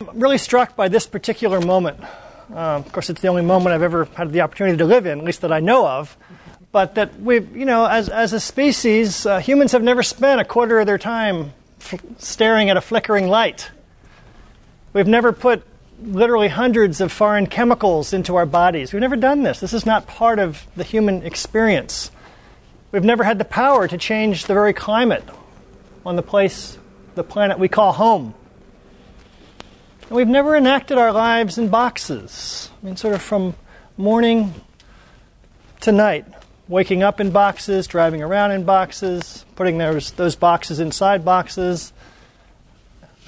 [0.00, 1.98] I'm really struck by this particular moment.
[2.50, 5.18] Um, of course, it's the only moment I've ever had the opportunity to live in,
[5.18, 6.16] at least that I know of.
[6.70, 10.44] But that we've, you know, as, as a species, uh, humans have never spent a
[10.44, 13.72] quarter of their time f- staring at a flickering light.
[14.92, 15.64] We've never put
[16.00, 18.92] literally hundreds of foreign chemicals into our bodies.
[18.92, 19.58] We've never done this.
[19.58, 22.12] This is not part of the human experience.
[22.92, 25.24] We've never had the power to change the very climate
[26.06, 26.78] on the place,
[27.16, 28.34] the planet we call home.
[30.08, 32.70] And we've never enacted our lives in boxes.
[32.82, 33.54] I mean, sort of from
[33.98, 34.54] morning
[35.80, 36.24] to night,
[36.66, 41.92] waking up in boxes, driving around in boxes, putting those, those boxes inside boxes,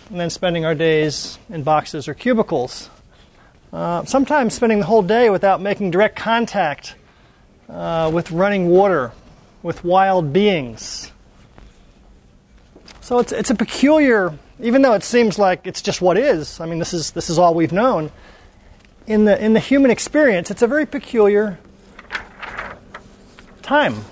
[0.08, 2.88] and then spending our days in boxes or cubicles.
[3.74, 6.94] Uh, sometimes spending the whole day without making direct contact
[7.68, 9.12] uh, with running water,
[9.62, 11.12] with wild beings.
[13.10, 16.66] So it's, it's a peculiar even though it seems like it's just what is, I
[16.66, 18.12] mean, this is, this is all we've known,
[19.04, 21.58] in the, in the human experience, it's a very peculiar
[23.62, 24.04] time.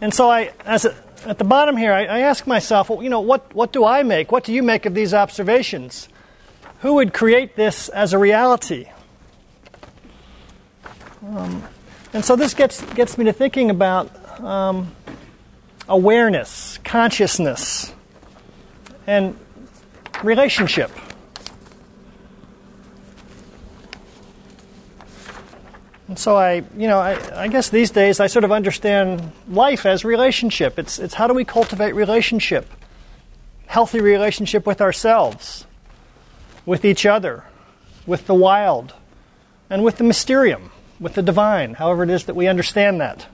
[0.00, 3.10] And so I, as a, at the bottom here, I, I, ask myself, well, you
[3.10, 4.32] know, what, what do I make?
[4.32, 6.08] What do you make of these observations?
[6.78, 8.86] Who would create this as a reality?
[11.22, 11.62] Um,
[12.14, 14.94] and so this gets, gets me to thinking about um,
[15.90, 17.92] awareness, consciousness,
[19.06, 19.36] and
[20.22, 20.90] relationship.
[26.06, 29.84] And so I, you know, I, I, guess these days I sort of understand life
[29.86, 30.78] as relationship.
[30.78, 32.68] It's, it's how do we cultivate relationship?
[33.66, 35.66] Healthy relationship with ourselves,
[36.66, 37.44] with each other,
[38.06, 38.94] with the wild,
[39.68, 43.26] and with the mysterium, with the divine, however it is that we understand that.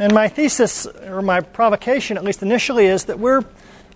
[0.00, 3.44] And my thesis, or my provocation, at least initially, is that we're,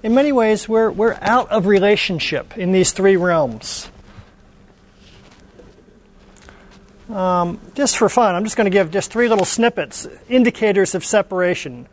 [0.02, 3.90] in many ways, we're, we're out of relationship in these three realms.
[7.08, 11.06] Um, just for fun, I'm just going to give just three little snippets, indicators of
[11.06, 11.88] separation.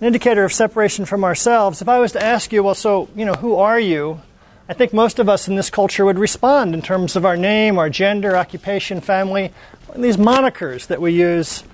[0.00, 1.82] An indicator of separation from ourselves.
[1.82, 4.22] If I was to ask you, well, so, you know, who are you?
[4.68, 7.80] I think most of us in this culture would respond in terms of our name,
[7.80, 9.52] our gender, occupation, family,
[9.96, 11.64] these monikers that we use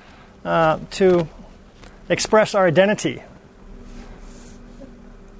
[0.42, 1.28] uh, to
[2.08, 3.22] express our identity.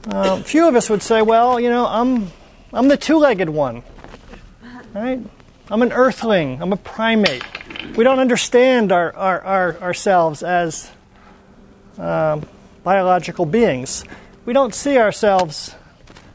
[0.09, 2.31] Uh, few of us would say, well, you know, I'm,
[2.73, 3.83] I'm the two legged one.
[4.95, 5.21] Right?
[5.71, 6.63] I'm an earthling.
[6.63, 7.43] I'm a primate.
[7.97, 10.91] We don't understand our, our, our ourselves as
[11.99, 12.41] uh,
[12.85, 14.05] biological beings.
[14.45, 15.75] We don't see ourselves,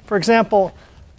[0.06, 0.76] for example,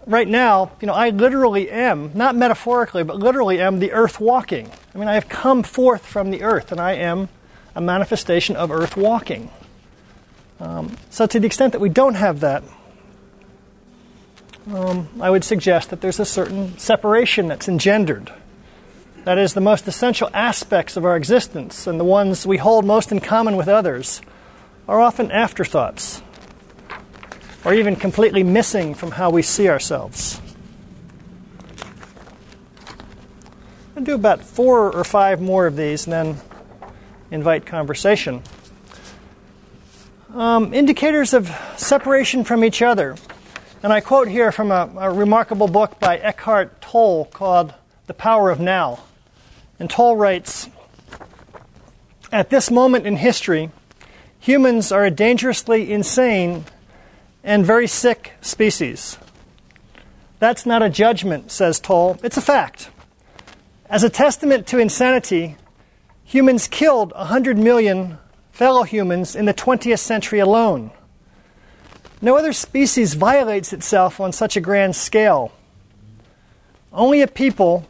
[0.06, 4.70] right now, you know, I literally am, not metaphorically, but literally am the earth walking.
[4.94, 7.28] I mean, I have come forth from the earth and I am
[7.74, 9.50] a manifestation of earth walking.
[10.60, 12.62] Um, so, to the extent that we don't have that,
[14.72, 18.32] um, I would suggest that there's a certain separation that's engendered.
[19.24, 23.12] That is, the most essential aspects of our existence and the ones we hold most
[23.12, 24.20] in common with others
[24.88, 26.22] are often afterthoughts
[27.64, 30.40] or even completely missing from how we see ourselves.
[33.96, 36.40] I'll do about four or five more of these and then
[37.32, 38.42] invite conversation.
[40.34, 43.16] Um, indicators of separation from each other.
[43.82, 47.74] And I quote here from a, a, remarkable book by Eckhart Tolle called
[48.06, 49.00] The Power of Now.
[49.80, 50.68] And Tolle writes
[52.30, 53.70] At this moment in history,
[54.38, 56.66] humans are a dangerously insane
[57.42, 59.18] and very sick species.
[60.38, 62.90] That's not a judgment, says Tolle, it's a fact.
[63.88, 65.56] As a testament to insanity,
[66.32, 68.16] humans killed 100 million
[68.52, 70.90] fellow humans in the 20th century alone.
[72.22, 75.52] No other species violates itself on such a grand scale.
[76.90, 77.86] Only a people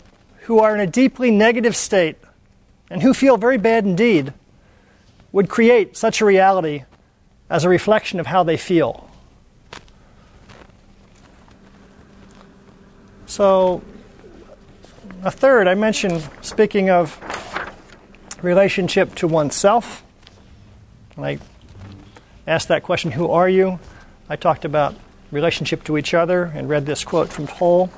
[0.47, 2.17] who are in a deeply negative state
[2.91, 4.35] and who feel very bad indeed
[5.31, 6.83] would create such a reality
[7.49, 9.09] as a reflection of how they feel.
[13.27, 13.83] So,
[15.23, 17.17] a third, I mentioned, speaking of
[18.43, 20.03] relationship to oneself.
[21.17, 21.39] I
[22.47, 23.79] asked that question, who are you?
[24.29, 24.95] I talked about
[25.31, 27.91] relationship to each other and read this quote from Tolle.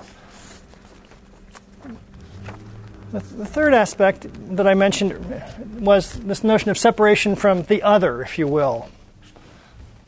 [3.12, 4.26] The, the third aspect
[4.56, 5.14] that I mentioned
[5.78, 8.88] was this notion of separation from the other, if you will.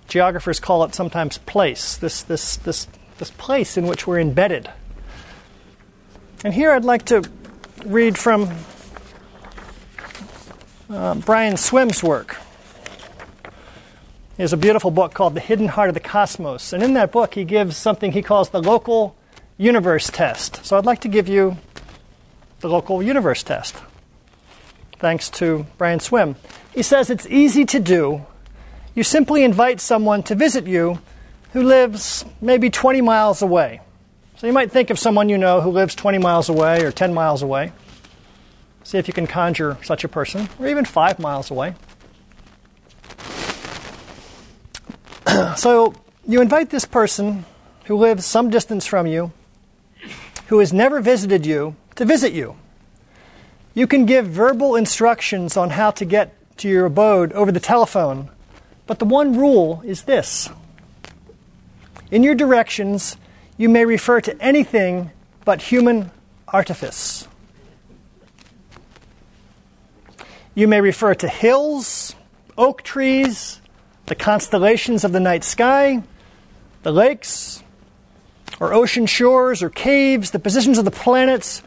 [0.09, 2.87] Geographers call it sometimes place, this, this, this,
[3.19, 4.71] this place in which we're embedded.
[6.45, 7.23] And here I'd like to
[7.85, 8.51] read from
[10.91, 12.37] uh, Brian Swimme's work.
[14.37, 16.73] He has a beautiful book called The Hidden Heart of the Cosmos.
[16.73, 19.17] And in that book, he gives something he calls the local
[19.57, 20.65] universe test.
[20.65, 21.57] So I'd like to give you
[22.61, 23.77] the local universe test,
[24.99, 26.37] thanks to Brian Swimme.
[26.75, 28.27] He says it's easy to do.
[28.95, 30.99] You simply invite someone to visit you
[31.53, 33.81] who lives maybe 20 miles away.
[34.37, 37.15] So you might think of someone you know who lives 20 miles away or 10
[37.15, 37.73] miles away.
[38.87, 41.75] See if you can conjure such a person, or even five miles away.
[45.57, 45.93] so
[46.25, 47.45] you invite this person
[47.87, 49.33] who lives some distance from you,
[50.47, 52.55] who has never visited you, to visit you.
[53.75, 58.31] You can give verbal instructions on how to get to your abode over the telephone,
[58.87, 60.49] but the one rule is this.
[62.13, 63.17] In your directions,
[63.57, 65.11] you may refer to anything
[65.45, 66.13] but human
[66.47, 67.27] artifice.
[70.57, 72.17] You may refer to hills,
[72.57, 73.61] oak trees,
[74.07, 76.03] the constellations of the night sky,
[76.83, 77.63] the lakes,
[78.59, 81.63] or ocean shores, or caves, the positions of the planets,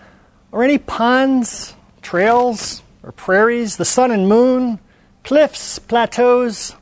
[0.51, 4.79] or any ponds, trails, or prairies, the sun and moon,
[5.23, 6.75] cliffs, plateaus,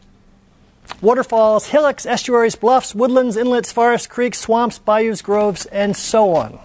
[1.02, 6.58] waterfalls, hillocks, estuaries, bluffs, woodlands, inlets, forests, creeks, swamps, bayous, groves, and so on.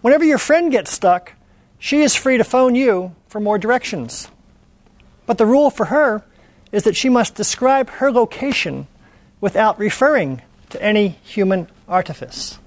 [0.00, 1.34] Whenever your friend gets stuck,
[1.84, 4.28] she is free to phone you for more directions.
[5.26, 6.24] But the rule for her
[6.72, 8.86] is that she must describe her location
[9.38, 10.40] without referring
[10.70, 12.58] to any human artifice.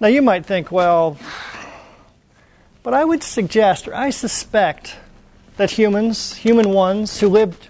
[0.00, 1.18] Now, you might think, well,
[2.82, 4.96] but I would suggest, or I suspect,
[5.58, 7.68] that humans, human ones who lived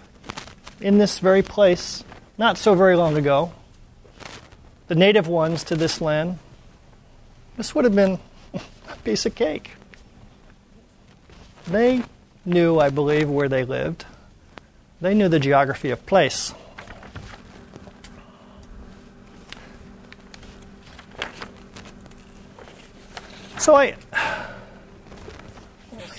[0.81, 2.05] in this very place
[2.39, 3.53] not so very long ago,
[4.87, 6.39] the native ones to this land,
[7.57, 8.21] this would have been
[9.05, 9.73] piece of cake.
[11.67, 12.03] They
[12.45, 14.05] knew, I believe, where they lived.
[15.01, 16.55] They knew the geography of place.
[23.59, 24.49] So I, I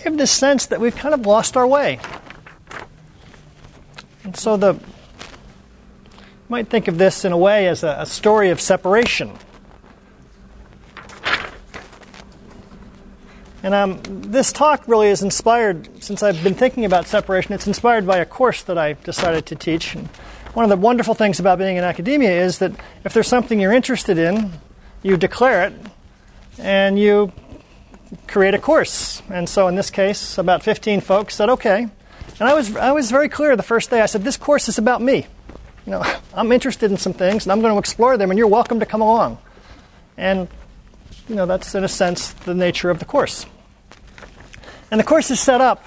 [0.05, 1.99] have this sense that we've kind of lost our way.
[4.23, 4.79] And so the you
[6.47, 9.33] might think of this in a way as a, a story of separation.
[13.63, 18.05] And um, this talk really is inspired, since I've been thinking about separation, it's inspired
[18.05, 19.95] by a course that I decided to teach.
[19.95, 20.07] And
[20.53, 22.73] one of the wonderful things about being in academia is that
[23.05, 24.51] if there's something you're interested in,
[25.01, 25.73] you declare it
[26.59, 27.31] and you
[28.27, 29.21] create a course.
[29.29, 31.87] And so in this case, about 15 folks said, okay.
[32.39, 34.01] And I was, I was very clear the first day.
[34.01, 35.25] I said, this course is about me.
[35.85, 38.47] You know, I'm interested in some things and I'm going to explore them, and you're
[38.47, 39.37] welcome to come along.
[40.17, 40.49] And
[41.27, 43.45] you know, that's in a sense the nature of the course.
[44.91, 45.83] And the course is set up.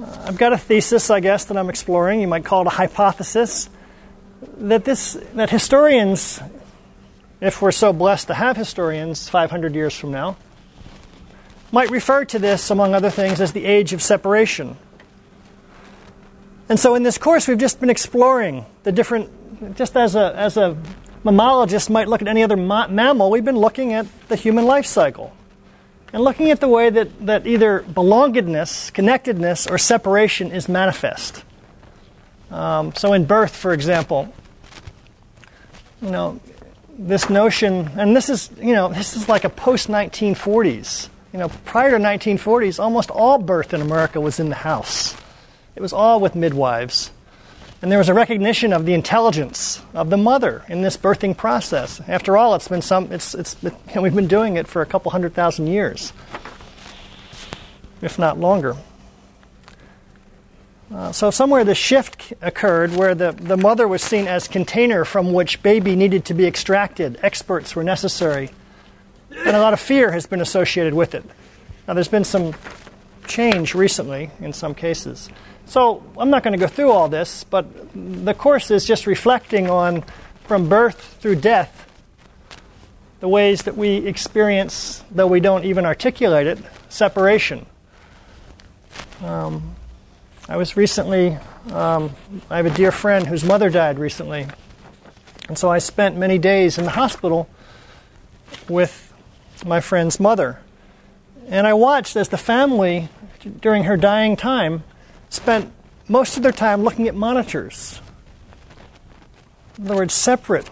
[0.00, 2.20] Uh, I've got a thesis, I guess, that I'm exploring.
[2.20, 3.68] You might call it a hypothesis
[4.58, 6.40] that this that historians,
[7.40, 10.36] if we're so blessed to have historians 500 years from now,
[11.72, 14.76] might refer to this, among other things, as the age of separation.
[16.68, 20.56] And so, in this course, we've just been exploring the different, just as a as
[20.56, 20.76] a
[21.24, 24.86] mammalogists might look at any other ma- mammal, we've been looking at the human life
[24.86, 25.32] cycle
[26.12, 31.44] and looking at the way that, that either belongedness, connectedness, or separation is manifest.
[32.50, 34.32] Um, so, in birth, for example,
[36.02, 36.40] you know,
[36.98, 41.08] this notion, and this is, you know, this is like a post 1940s.
[41.32, 45.14] You know, prior to 1940s, almost all birth in America was in the house.
[45.76, 47.12] It was all with midwives.
[47.82, 52.00] And there was a recognition of the intelligence of the mother in this birthing process.
[52.06, 53.72] After all, it's been some, it's, it's, know,
[54.02, 56.12] we've been doing it for a couple hundred thousand years,
[58.02, 58.76] if not longer.
[60.92, 65.32] Uh, so somewhere the shift occurred where the, the mother was seen as container from
[65.32, 67.18] which baby needed to be extracted.
[67.22, 68.50] Experts were necessary.
[69.30, 71.24] And a lot of fear has been associated with it.
[71.86, 72.54] Now there's been some
[73.30, 75.30] change recently in some cases.
[75.64, 79.70] So I'm not going to go through all this, but the course is just reflecting
[79.70, 80.04] on
[80.44, 81.86] from birth through death
[83.20, 86.58] the ways that we experience, though we don't even articulate it,
[86.88, 87.66] separation.
[89.22, 89.76] Um,
[90.48, 91.36] I was recently,
[91.70, 92.16] um,
[92.48, 94.46] I have a dear friend whose mother died recently.
[95.48, 97.48] And so I spent many days in the hospital
[98.68, 99.12] with
[99.66, 100.58] my friend's mother.
[101.48, 103.08] And I watched as the family,
[103.60, 104.82] during her dying time,
[105.28, 105.72] spent
[106.08, 108.00] most of their time looking at monitors.
[109.78, 110.68] In other words, separate.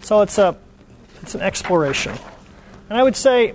[0.00, 0.56] So it's a
[1.22, 2.12] it's an exploration.
[2.88, 3.54] And I would say,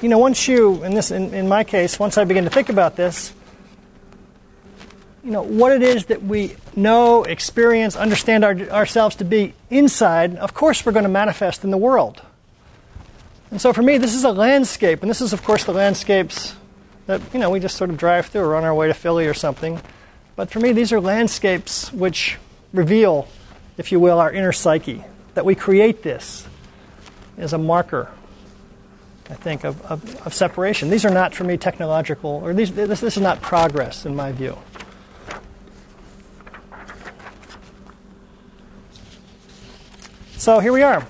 [0.00, 2.68] you know, once you, in this, in, in my case, once I begin to think
[2.68, 3.34] about this,
[5.24, 10.36] you know, what it is that we know, experience, understand our, ourselves to be inside,
[10.36, 12.22] of course we're going to manifest in the world.
[13.50, 16.54] And so for me, this is a landscape, and this is, of course, the landscapes
[17.06, 19.26] that, you know, we just sort of drive through or on our way to Philly
[19.26, 19.80] or something.
[20.36, 22.38] But for me, these are landscapes which
[22.72, 23.26] reveal,
[23.76, 25.04] if you will, our inner psyche,
[25.34, 26.46] that we create this
[27.36, 28.08] as a marker,
[29.28, 30.88] I think, of, of, of separation.
[30.88, 34.30] These are not, for me, technological, or these, this, this is not progress in my
[34.30, 34.56] view.
[40.36, 41.06] So here we are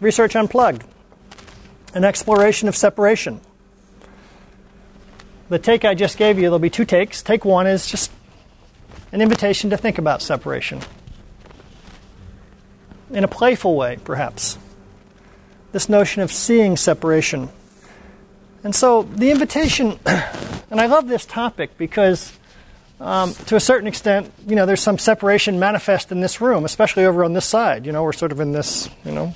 [0.00, 0.89] Research Unplugged
[1.94, 3.40] an exploration of separation.
[5.48, 7.22] The take I just gave you, there'll be two takes.
[7.22, 8.10] Take one is just
[9.12, 10.80] an invitation to think about separation
[13.12, 14.58] in a playful way, perhaps.
[15.72, 17.48] This notion of seeing separation.
[18.64, 22.32] And so the invitation, and I love this topic because
[23.00, 27.04] um, to a certain extent, you know, there's some separation manifest in this room, especially
[27.04, 27.86] over on this side.
[27.86, 29.34] You know, we're sort of in this, you know,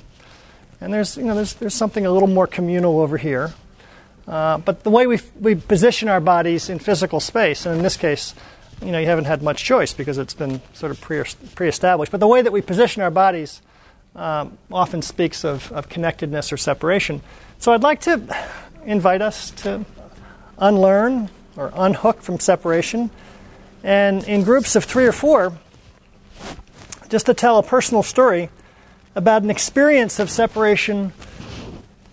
[0.85, 3.55] and there's, you know, there's, there's something a little more communal over here.
[4.27, 7.97] Uh, but the way we, we position our bodies in physical space, and in this
[7.97, 8.35] case,
[8.83, 11.23] you know, you haven't had much choice because it's been sort of pre,
[11.55, 12.11] pre-established.
[12.11, 13.63] But the way that we position our bodies
[14.15, 17.23] um, often speaks of, of connectedness or separation.
[17.57, 18.21] So I'd like to
[18.85, 19.85] invite us to
[20.59, 23.09] unlearn or unhook from separation,
[23.83, 25.57] and in groups of three or four,
[27.09, 28.51] just to tell a personal story
[29.15, 31.13] about an experience of separation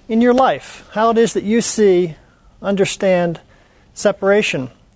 [0.08, 2.14] in your life, how it is that you see,
[2.60, 3.40] understand
[3.92, 4.70] separation.